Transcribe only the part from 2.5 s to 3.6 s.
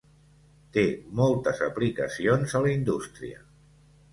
a la indústria.